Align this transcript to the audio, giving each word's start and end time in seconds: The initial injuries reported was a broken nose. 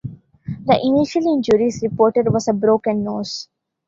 The 0.65 0.79
initial 0.81 1.31
injuries 1.31 1.79
reported 1.83 2.27
was 2.33 2.47
a 2.47 2.53
broken 2.53 3.03
nose. 3.03 3.49